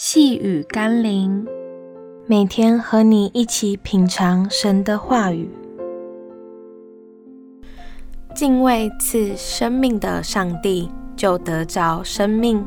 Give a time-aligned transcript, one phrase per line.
[0.00, 1.44] 细雨甘霖，
[2.28, 5.50] 每天和你一起品尝神的话语，
[8.32, 12.64] 敬畏赐生命的上帝，就得着生命。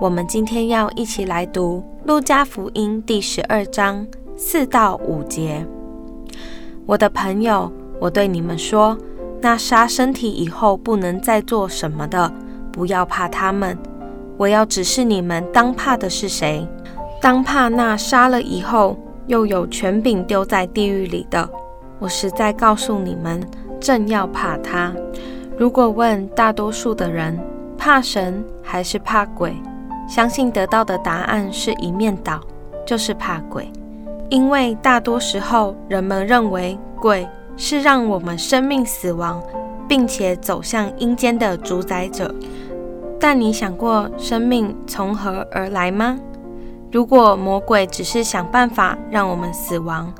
[0.00, 4.04] 我们今天要一起来读《路加福音》第十二章
[4.36, 5.64] 四到五节。
[6.84, 8.98] 我的朋友，我对你们说，
[9.40, 12.34] 那杀身体以后不能再做什么的，
[12.72, 13.78] 不要怕他们。
[14.40, 16.66] 我要指示你们，当怕的是谁？
[17.20, 21.46] 当怕那杀了以后又有权柄丢在地狱里的。
[21.98, 23.38] 我实在告诉你们，
[23.78, 24.94] 正要怕他。
[25.58, 27.38] 如果问大多数的人，
[27.76, 29.54] 怕神还是怕鬼？
[30.08, 32.40] 相信得到的答案是一面倒，
[32.86, 33.70] 就是怕鬼。
[34.30, 37.28] 因为大多时候人们认为鬼
[37.58, 39.42] 是让我们生命死亡，
[39.86, 42.34] 并且走向阴间的主宰者。
[43.20, 46.18] 但你想过生命从何而来吗？
[46.90, 50.12] 如果魔鬼只是想办法让我们死亡，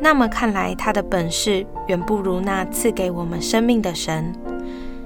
[0.00, 4.32] 那么看来他的本事远不如那赐给我们生命的神。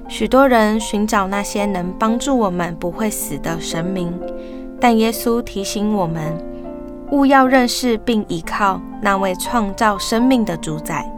[0.08, 4.16] 许多人寻找那些能帮助我们不会死的神明，
[4.80, 6.22] 但耶稣提醒我们，
[7.10, 11.10] 务要认识并依靠那位创造生命的主宰，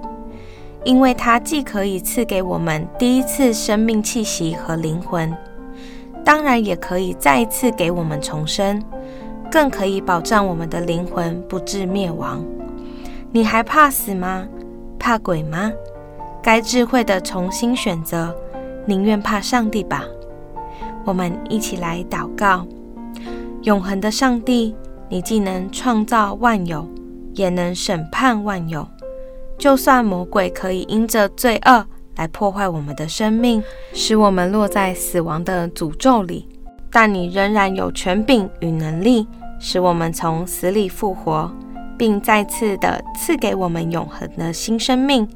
[0.84, 5.30] 因为他既可以赐给我们第一次生命气息和灵魂。
[6.24, 8.82] 当然也可以再一次给我们重生，
[9.50, 12.44] 更可以保障我们的灵魂不致灭亡。
[13.30, 14.46] 你还怕死吗？
[14.98, 15.70] 怕鬼吗？
[16.42, 18.34] 该智慧的重新选择，
[18.86, 20.04] 宁愿怕上帝吧。
[21.04, 22.66] 我们一起来祷告：
[23.62, 24.74] 永恒的上帝，
[25.08, 26.88] 你既能创造万有，
[27.34, 28.86] 也能审判万有。
[29.58, 33.62] 就算魔鬼可以因着罪恶，来破坏我们的生命，
[33.92, 36.48] 使我们落在死亡的诅咒里。
[36.90, 39.26] 但你仍然有权柄与能力，
[39.58, 41.50] 使我们从死里复活，
[41.98, 45.28] 并再次的赐给我们永恒的新生命。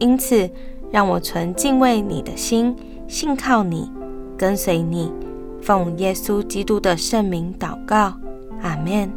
[0.00, 0.50] 因此，
[0.90, 2.74] 让我存敬畏你的心，
[3.06, 3.88] 信靠你，
[4.36, 5.12] 跟随你，
[5.62, 8.12] 奉耶稣基督的圣名祷告，
[8.60, 9.08] 阿门。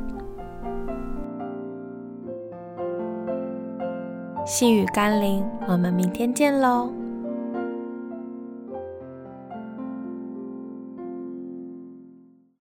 [4.45, 6.89] 细雨甘霖，我们明天见喽。